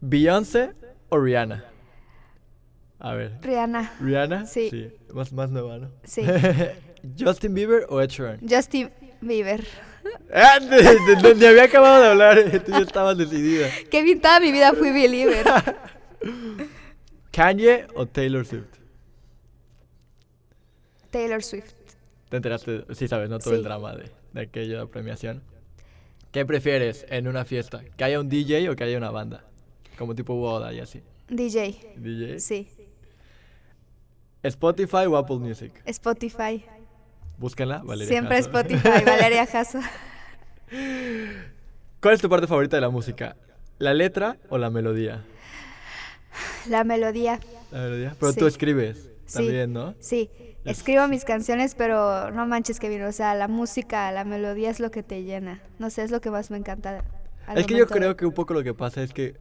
¿Beyoncé 0.00 0.70
o 1.10 1.18
Rihanna? 1.18 1.66
A 2.98 3.12
ver. 3.12 3.38
Rihanna. 3.42 3.92
¿Rihanna? 4.00 4.46
Sí. 4.46 4.70
sí. 4.70 4.90
Más, 5.12 5.34
más 5.34 5.50
nueva, 5.50 5.76
¿no? 5.76 5.90
Sí. 6.04 6.22
¿Justin 7.18 7.54
Bieber 7.54 7.84
o 7.90 8.00
Ed 8.00 8.08
Sheeran? 8.08 8.40
Justin 8.48 8.90
Bieber. 9.20 9.64
Ah, 10.32 10.58
Ni 10.60 11.44
había 11.46 11.64
acabado 11.64 12.02
de 12.02 12.08
hablar, 12.08 12.62
tú 12.64 12.72
ya 12.72 12.78
estabas 12.78 13.18
decidida. 13.18 13.68
Qué 13.90 14.02
bien 14.02 14.20
toda 14.20 14.40
mi 14.40 14.50
vida 14.52 14.72
fui 14.72 14.90
Believer. 14.90 15.44
¿Kanye 17.32 17.86
o 17.94 18.06
Taylor 18.06 18.46
Swift? 18.46 18.78
Taylor 21.10 21.42
Swift. 21.42 21.72
Te 22.28 22.36
enteraste, 22.36 22.84
sí 22.94 23.08
sabes, 23.08 23.28
¿no? 23.28 23.38
Todo 23.38 23.54
el 23.54 23.62
drama 23.64 23.94
de, 23.96 24.10
de 24.32 24.40
aquella 24.40 24.86
premiación. 24.86 25.42
¿Qué 26.32 26.46
prefieres 26.46 27.04
en 27.08 27.26
una 27.26 27.44
fiesta? 27.44 27.82
¿Que 27.96 28.04
haya 28.04 28.20
un 28.20 28.28
DJ 28.28 28.70
o 28.70 28.76
que 28.76 28.84
haya 28.84 28.96
una 28.96 29.10
banda? 29.10 29.44
Como 29.98 30.14
tipo 30.14 30.34
boda 30.36 30.72
y 30.72 30.80
así. 30.80 31.02
DJ. 31.28 31.94
DJ. 31.96 32.38
Sí. 32.38 32.68
Spotify 34.42 35.06
o 35.08 35.16
Apple 35.16 35.36
Music. 35.36 35.72
Spotify. 35.86 36.64
Búscala, 37.40 37.78
Valeria 37.82 38.08
Siempre. 38.08 38.36
Spotify, 38.38 39.02
Valeria 39.04 39.46
Jasso. 39.50 39.80
¿Cuál 42.00 42.14
es 42.14 42.20
tu 42.20 42.28
parte 42.28 42.46
favorita 42.46 42.76
de 42.76 42.82
la 42.82 42.90
música? 42.90 43.34
¿La 43.78 43.94
letra 43.94 44.36
o 44.50 44.58
la 44.58 44.68
melodía? 44.68 45.24
La 46.68 46.84
melodía. 46.84 47.40
La 47.72 47.78
melodía. 47.80 48.14
Pero 48.20 48.34
tú 48.34 48.46
escribes 48.46 49.08
Sí. 49.24 49.38
también, 49.38 49.72
¿no? 49.72 49.94
Sí, 50.00 50.28
escribo 50.66 51.06
mis 51.08 51.24
canciones, 51.24 51.74
pero 51.74 52.30
no 52.32 52.46
manches 52.46 52.78
que 52.78 52.88
bien, 52.88 53.04
o 53.04 53.12
sea, 53.12 53.34
la 53.34 53.48
música, 53.48 54.10
la 54.12 54.24
melodía 54.24 54.68
es 54.70 54.78
lo 54.80 54.90
que 54.90 55.02
te 55.02 55.22
llena. 55.22 55.62
No 55.78 55.88
sé, 55.88 56.02
es 56.02 56.10
lo 56.10 56.20
que 56.20 56.30
más 56.30 56.50
me 56.50 56.58
encanta. 56.58 57.04
Es 57.56 57.66
que 57.66 57.74
yo 57.76 57.86
de- 57.86 57.92
creo 57.94 58.16
que 58.16 58.26
un 58.26 58.34
poco 58.34 58.52
lo 58.52 58.62
que 58.64 58.74
pasa 58.74 59.02
es 59.02 59.12
que 59.14 59.36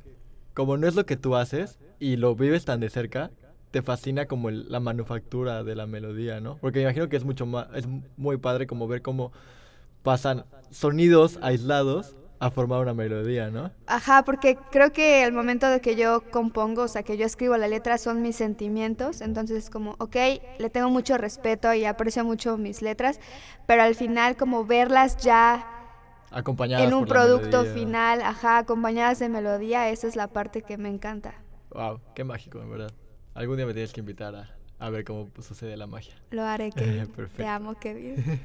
como 0.54 0.78
no 0.78 0.88
es 0.88 0.96
lo 0.96 1.06
que 1.06 1.18
tú 1.18 1.36
haces 1.36 1.80
y 2.00 2.16
lo 2.16 2.36
vives 2.36 2.64
tan 2.66 2.80
de 2.80 2.90
cerca, 2.90 3.32
te 3.72 3.82
fascina 3.82 4.26
como 4.26 4.50
el- 4.50 4.70
la 4.70 4.80
manufactura 4.80 5.64
de 5.64 5.76
la 5.76 5.86
melodía, 5.88 6.40
¿no? 6.40 6.58
Porque 6.58 6.80
me 6.80 6.84
imagino 6.84 7.10
que 7.10 7.18
es 7.18 7.24
mucho 7.24 7.46
más, 7.46 7.68
es 7.76 7.88
muy 8.18 8.38
padre 8.38 8.68
como 8.68 8.88
ver 8.88 9.02
cómo 9.02 9.32
pasan 10.04 10.46
sonidos 10.72 11.40
aislados 11.42 12.16
a 12.40 12.52
formar 12.52 12.80
una 12.82 12.94
melodía, 12.94 13.50
¿no? 13.50 13.72
Ajá, 13.86 14.24
porque 14.24 14.58
creo 14.72 14.94
que 14.94 15.24
el 15.24 15.34
momento 15.34 15.68
de 15.70 15.82
que 15.82 15.96
yo 15.96 16.24
compongo, 16.32 16.84
o 16.84 16.88
sea, 16.88 17.04
que 17.04 17.18
yo 17.18 17.26
escribo 17.26 17.58
la 17.58 17.68
letra 17.68 17.98
son 17.98 18.22
mis 18.22 18.38
sentimientos, 18.38 19.20
entonces 19.22 19.58
es 19.66 19.70
como, 19.70 19.96
ok, 20.00 20.16
le 20.58 20.70
tengo 20.70 20.90
mucho 20.90 21.18
respeto 21.18 21.74
y 21.74 21.84
aprecio 21.86 22.24
mucho 22.24 22.58
mis 22.58 22.82
letras, 22.82 23.20
pero 23.68 23.84
al 23.84 23.96
final 23.96 24.38
como 24.38 24.66
verlas 24.66 25.18
ya 25.18 25.66
Acompañadas 26.32 26.88
en 26.88 26.94
un 26.94 27.00
por 27.02 27.10
producto 27.10 27.66
final, 27.66 28.22
ajá, 28.22 28.60
acompañadas 28.60 29.20
de 29.20 29.30
melodía, 29.30 29.90
esa 29.90 30.08
es 30.08 30.16
la 30.16 30.28
parte 30.28 30.62
que 30.62 30.78
me 30.78 30.88
encanta. 30.88 31.34
Wow, 31.72 32.00
qué 32.14 32.24
mágico, 32.24 32.62
en 32.62 32.70
verdad. 32.70 32.92
Algún 33.40 33.56
día 33.56 33.66
me 33.66 33.72
tienes 33.72 33.94
que 33.94 34.02
invitar 34.02 34.36
a, 34.36 34.50
a 34.80 34.90
ver 34.90 35.06
cómo 35.06 35.30
sucede 35.42 35.78
la 35.78 35.88
magia. 35.88 36.14
Lo 36.32 36.44
haré, 36.44 36.72
Kevin. 36.76 37.08
Te 37.08 37.14
Perfecto. 37.14 37.48
amo, 37.48 37.74
Kevin. 37.80 38.42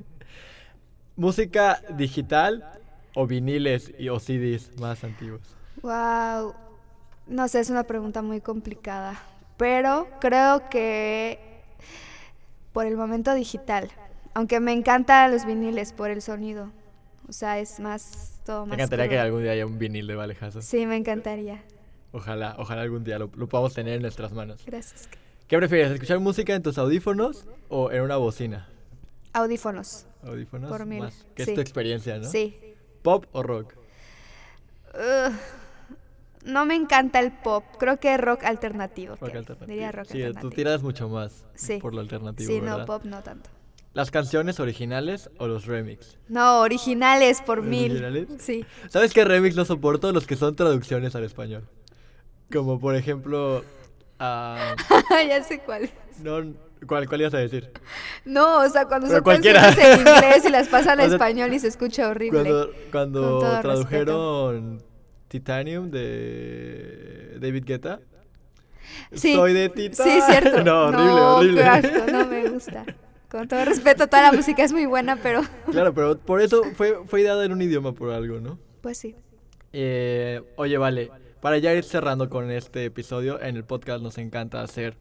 ¿Música 1.17 1.83
digital 1.97 2.65
o 3.17 3.27
viniles 3.27 3.93
y 3.99 4.09
o 4.09 4.21
CDs 4.21 4.71
más 4.79 5.03
antiguos? 5.03 5.41
Wow. 5.83 6.55
No 7.27 7.49
sé, 7.49 7.59
es 7.59 7.71
una 7.71 7.83
pregunta 7.83 8.23
muy 8.23 8.41
complicada, 8.41 9.21
pero 9.57 10.07
creo 10.21 10.69
que 10.71 11.41
por 12.73 12.87
el 12.87 12.97
momento 12.97 13.35
digital, 13.35 13.91
aunque 14.33 14.61
me 14.61 14.73
encantan 14.73 15.33
los 15.33 15.45
viniles 15.45 15.93
por 15.93 16.11
el 16.13 16.23
sonido. 16.23 16.71
O 17.29 17.33
sea, 17.33 17.59
es 17.59 17.81
más 17.81 18.41
todo 18.47 18.65
Me 18.65 18.75
encantaría 18.75 19.09
que 19.09 19.19
algún 19.19 19.43
día 19.43 19.51
haya 19.51 19.67
un 19.67 19.77
vinil 19.77 20.07
de 20.07 20.15
Valejazo. 20.15 20.63
Sí, 20.63 20.87
me 20.87 20.95
encantaría. 20.97 21.65
Ojalá, 22.15 22.55
ojalá 22.59 22.83
algún 22.83 23.03
día 23.03 23.19
lo, 23.19 23.29
lo 23.35 23.49
podamos 23.49 23.75
tener 23.75 23.95
en 23.95 24.03
nuestras 24.03 24.31
manos. 24.33 24.63
Gracias. 24.65 25.09
¿Qué 25.49 25.59
prefieres, 25.59 25.91
escuchar 25.91 26.21
música 26.21 26.55
en 26.55 26.63
tus 26.63 26.79
audífonos 26.79 27.45
o 27.69 27.91
en 27.91 28.03
una 28.03 28.17
bocina? 28.17 28.69
Audífonos. 29.33 30.07
Audífonos. 30.23 30.71
Por 30.71 30.87
mil, 30.87 31.01
más. 31.01 31.27
¿Qué 31.35 31.45
sí. 31.45 31.51
es 31.51 31.55
tu 31.57 31.61
experiencia, 31.61 32.17
no? 32.19 32.25
Sí. 32.31 32.57
¿Pop 33.03 33.27
o 33.33 33.43
rock? 33.43 33.75
No 36.45 36.67
me 36.67 36.75
encanta 36.77 37.21
el 37.21 37.33
pop. 37.33 37.65
Creo 37.79 37.99
que 37.99 38.17
rock 38.17 38.45
alternativo. 38.45 39.17
Rock 39.17 39.35
alternativo. 39.35 39.67
Diría 39.67 39.91
rock 39.93 40.07
sí, 40.07 40.19
alternativo. 40.23 40.51
tú 40.51 40.55
tiras 40.57 40.83
mucho 40.83 41.09
más 41.09 41.45
Sí. 41.55 41.79
por 41.79 41.95
lo 41.95 42.01
alternativo, 42.01 42.49
Sí, 42.53 42.61
¿verdad? 42.61 42.79
no, 42.79 42.87
pop 42.87 43.05
no 43.05 43.23
tanto. 43.23 43.51
¿Las 43.95 44.11
canciones 44.11 44.61
originales 44.61 45.31
o 45.39 45.47
los 45.47 45.67
remix? 45.67 46.19
No, 46.29 46.61
originales 46.61 47.41
por 47.41 47.63
mil. 47.63 47.93
¿Originales? 47.93 48.29
Sí. 48.39 48.65
¿Sabes 48.89 49.13
qué 49.15 49.25
remix 49.25 49.57
no 49.57 49.65
soporto? 49.65 50.13
Los 50.13 50.27
que 50.27 50.37
son 50.37 50.55
traducciones 50.57 51.15
al 51.15 51.25
español. 51.25 51.65
Como 52.53 52.79
por 52.81 52.95
ejemplo... 52.97 53.65
ah, 54.19 54.75
ya 55.29 55.43
sé 55.43 55.61
cuál. 55.61 55.91
no, 56.23 56.55
¿cuál, 56.87 57.09
¿Cuál 57.09 57.23
ibas 57.23 57.35
a 57.35 57.39
decir? 57.39 57.71
No, 58.25 58.59
o 58.59 58.69
sea, 58.69 58.87
cuando 58.87 59.07
Pero 59.07 59.19
son 59.19 59.25
cualquiera. 59.25 59.61
canciones 59.61 59.95
en 59.95 60.01
inglés 60.01 60.45
y 60.45 60.51
las 60.51 60.69
pasan 60.69 61.01
a 61.01 61.03
O 61.05 61.07
sea, 61.07 61.15
español 61.17 61.53
y 61.53 61.59
se 61.59 61.69
escucha 61.69 62.09
horrible. 62.09 62.43
Cuando, 62.43 62.73
cuando 62.93 63.61
tradujeron 63.61 64.83
Titanium 65.29 65.91
de 65.91 67.39
David 67.41 67.65
Guetta. 67.65 68.01
Sí. 69.13 69.35
Soy 69.35 69.53
de 69.55 69.69
Titanium. 69.69 70.21
Sí, 70.21 70.33
cierto. 70.33 70.63
No, 70.65 70.87
horrible, 71.37 71.69
horrible. 71.69 72.13
no 72.13 72.27
me 72.27 72.49
gusta. 72.49 72.85
Con 73.31 73.49
todo 73.49 73.65
respeto, 73.65 74.07
toda 74.07 74.31
la 74.31 74.33
música 74.33 74.63
es 74.63 74.73
muy 74.73 74.87
buena, 74.87 75.17
pero 75.17 75.41
Claro, 75.73 75.93
pero 75.93 76.17
por 76.19 76.41
eso 76.41 76.63
fue, 76.77 77.01
fue 77.07 77.23
ideada 77.23 77.45
en 77.45 77.51
un 77.53 77.63
idioma 77.63 77.93
por 77.93 78.11
algo, 78.13 78.39
¿no? 78.41 78.59
pues 78.81 78.99
sí. 78.99 79.17
Eh, 79.73 80.41
oye, 80.57 80.77
vale, 80.79 81.11
para 81.45 81.59
ya 81.59 81.75
ir 81.75 81.85
cerrando 81.85 82.31
con 82.31 82.51
este 82.51 82.87
episodio, 82.87 83.39
en 83.39 83.57
el 83.57 83.65
podcast 83.65 84.03
nos 84.03 84.17
encanta 84.17 84.63
hacer 84.63 84.97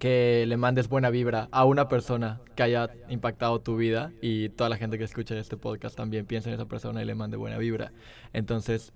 que 0.00 0.44
le 0.48 0.56
mandes 0.56 0.88
buena 0.88 1.10
vibra 1.10 1.46
a 1.52 1.64
una 1.64 1.86
persona 1.86 2.40
que 2.56 2.64
haya 2.64 2.90
impactado 3.08 3.60
tu 3.60 3.76
vida 3.76 4.10
y 4.20 4.48
toda 4.48 4.68
la 4.68 4.76
gente 4.76 4.98
que 4.98 5.04
escucha 5.04 5.38
este 5.38 5.56
podcast 5.56 5.96
también 5.96 6.26
piensa 6.26 6.48
en 6.48 6.56
esa 6.56 6.64
persona 6.66 7.02
y 7.02 7.04
le 7.04 7.14
mande 7.14 7.36
buena 7.36 7.56
vibra. 7.56 7.92
Entonces, 8.32 8.92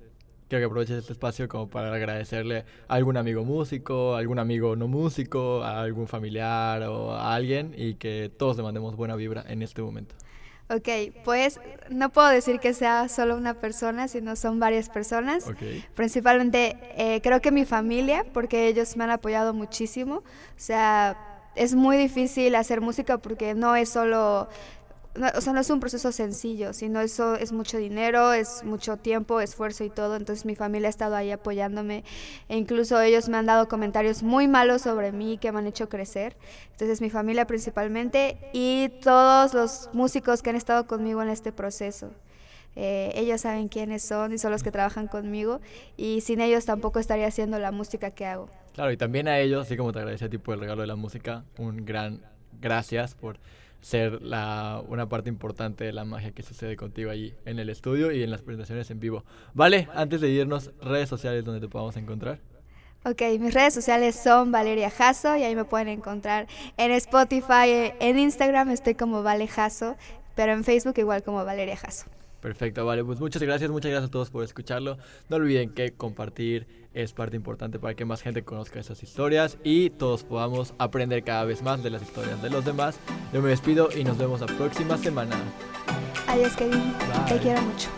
quiero 0.49 0.63
que 0.63 0.67
aproveches 0.67 0.99
este 0.99 1.13
espacio 1.13 1.49
como 1.49 1.71
para 1.71 1.95
agradecerle 1.95 2.65
a 2.89 2.95
algún 2.95 3.17
amigo 3.17 3.45
músico, 3.45 4.17
a 4.17 4.19
algún 4.19 4.41
amigo 4.41 4.75
no 4.75 4.89
músico, 4.89 5.63
a 5.63 5.81
algún 5.81 6.09
familiar 6.09 6.83
o 6.83 7.13
a 7.13 7.37
alguien 7.37 7.73
y 7.77 7.95
que 7.95 8.33
todos 8.37 8.57
le 8.57 8.65
mandemos 8.65 8.97
buena 8.97 9.15
vibra 9.15 9.45
en 9.47 9.63
este 9.63 9.81
momento. 9.81 10.17
Ok, 10.75 10.89
pues 11.25 11.61
no 11.91 12.09
puedo 12.11 12.29
decir 12.29 12.59
que 12.59 12.73
sea 12.73 13.09
solo 13.09 13.37
una 13.37 13.55
persona, 13.55 14.09
sino 14.09 14.37
son 14.37 14.59
varias 14.59 14.89
personas. 14.89 15.47
Ok. 15.47 15.59
Principalmente 15.95 16.79
eh, 16.97 17.21
creo 17.23 17.43
que 17.43 17.51
mi 17.51 17.67
familia, 17.67 18.25
porque 18.33 18.69
ellos 18.69 18.97
me 18.97 19.05
han 19.05 19.11
apoyado 19.11 19.53
muchísimo. 19.53 20.17
O 20.17 20.23
sea, 20.57 21.17
es 21.55 21.75
muy 21.75 21.99
difícil 21.99 22.55
hacer 22.55 22.81
música 22.81 23.19
porque 23.19 23.55
no 23.55 23.77
es 23.77 23.91
solo, 23.91 24.49
no- 25.15 25.29
o 25.37 25.41
sea, 25.41 25.53
no 25.53 25.61
es 25.61 25.69
un 25.71 25.81
proceso 25.81 26.11
sencillo, 26.13 26.73
sino 26.73 27.01
eso 27.01 27.35
es 27.37 27.53
mucho 27.53 27.77
dinero, 27.79 28.33
es 28.33 28.65
mucho 28.65 28.97
tiempo, 28.97 29.41
esfuerzo 29.41 29.85
y 29.85 29.91
todo. 29.91 30.17
Entonces 30.17 30.45
mi 30.47 30.55
familia 30.57 30.89
ha 30.89 30.91
estado 30.91 31.17
ahí 31.17 31.31
apoyándome 31.31 32.05
e 32.49 32.57
incluso 32.57 33.01
ellos 33.01 33.29
me 33.29 33.37
han 33.37 33.47
dado 33.47 33.69
comentarios 33.69 34.23
muy 34.23 34.49
malos 34.49 34.83
sobre 34.83 35.13
mí 35.13 35.39
que 35.39 35.53
me 35.53 35.59
han 35.59 35.67
hecho 35.67 35.89
crecer. 35.89 36.37
Entonces 36.73 37.01
mi 37.01 37.11
familia 37.11 37.47
principalmente 37.47 38.39
y 38.53 38.89
todos 39.03 39.55
los 39.55 39.91
músicos 39.93 40.43
que 40.43 40.51
han 40.51 40.57
estado 40.57 40.87
conmigo 40.87 41.23
en 41.23 41.29
este 41.29 41.53
proceso. 41.53 42.11
Eh, 42.75 43.13
ellos 43.17 43.43
saben 43.43 43.69
quiénes 43.69 44.03
son 44.03 44.33
y 44.33 44.39
son 44.39 44.51
los 44.51 44.63
que 44.63 44.71
trabajan 44.71 45.07
conmigo 45.07 45.61
y 45.99 46.23
sin 46.23 46.41
ellos 46.41 46.65
tampoco 46.65 46.99
estaría 47.01 47.27
haciendo 47.27 47.59
la 47.59 47.71
música 47.71 48.13
que 48.13 48.25
hago. 48.25 48.49
Claro, 48.73 48.91
y 48.91 48.97
también 48.97 49.29
a 49.29 49.39
ellos, 49.39 49.67
así 49.67 49.77
como 49.77 49.93
te 49.93 49.99
agradecía 49.99 50.29
a 50.29 50.31
ti 50.31 50.39
por 50.39 50.55
el 50.55 50.61
regalo 50.61 50.81
de 50.81 50.87
la 50.87 50.97
música, 50.97 51.45
un 51.59 51.85
gran 51.85 52.23
gracias 52.63 53.15
por 53.15 53.39
ser 53.83 54.23
la, 54.23 54.83
una 54.89 55.09
parte 55.09 55.29
importante 55.29 55.85
de 55.85 55.93
la 55.93 56.05
magia 56.05 56.31
que 56.31 56.43
sucede 56.43 56.77
contigo 56.77 57.11
allí 57.11 57.35
en 57.45 57.59
el 57.59 57.69
estudio 57.69 58.13
y 58.13 58.23
en 58.23 58.31
las 58.31 58.41
presentaciones 58.41 58.91
en 58.91 59.01
vivo. 59.01 59.25
Vale, 59.53 59.89
antes 59.93 60.21
de 60.21 60.31
irnos, 60.31 60.71
redes 60.81 61.09
sociales 61.09 61.45
donde 61.45 61.61
te 61.61 61.69
podamos 61.69 61.97
encontrar. 61.97 62.39
Ok, 63.05 63.21
mis 63.41 63.53
redes 63.53 63.75
sociales 63.75 64.15
son 64.15 64.53
Valeria 64.53 64.89
Jasso 64.89 65.37
y 65.37 65.43
ahí 65.43 65.57
me 65.57 65.65
pueden 65.65 65.89
encontrar 65.89 66.47
en 66.77 66.93
Spotify, 66.93 67.93
en 67.99 68.19
Instagram 68.19 68.71
estoy 68.71 68.95
como 68.95 69.25
Vale 69.25 69.49
Jasso, 69.49 69.97
pero 70.37 70.53
en 70.53 70.63
Facebook 70.63 70.95
igual 70.99 71.25
como 71.25 71.45
Valeria 71.45 71.77
Jasso. 71.77 72.07
Perfecto, 72.43 72.85
vale, 72.85 73.05
pues 73.05 73.21
muchas 73.21 73.41
gracias, 73.41 73.71
muchas 73.71 73.93
gracias 73.93 74.09
a 74.09 74.11
todos 74.11 74.29
por 74.29 74.43
escucharlo. 74.43 74.99
No 75.29 75.37
olviden 75.37 75.71
que 75.71 75.93
compartir 75.93 76.67
es 76.93 77.13
parte 77.13 77.37
importante 77.37 77.79
para 77.79 77.95
que 77.95 78.05
más 78.05 78.21
gente 78.21 78.43
conozca 78.43 78.81
esas 78.81 79.01
historias 79.03 79.59
y 79.63 79.91
todos 79.91 80.25
podamos 80.25 80.75
aprender 80.79 81.23
cada 81.23 81.45
vez 81.45 81.63
más 81.63 81.85
de 81.85 81.91
las 81.91 82.03
historias 82.03 82.43
de 82.43 82.51
los 82.51 82.65
demás. 82.65 82.99
Yo 83.33 83.41
me 83.41 83.51
despido 83.51 83.91
y 83.97 84.03
nos 84.03 84.19
vemos 84.19 84.41
la 84.41 84.49
próxima 84.49 84.99
semana. 84.99 85.37
Adiós 86.27 86.57
Kevin, 86.57 86.93
te 87.29 87.35
Bye. 87.35 87.43
quiero 87.43 87.63
mucho. 87.63 87.89